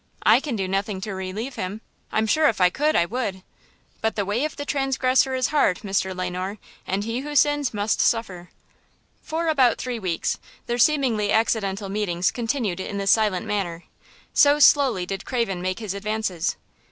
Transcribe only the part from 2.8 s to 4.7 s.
I would. But 'the way of the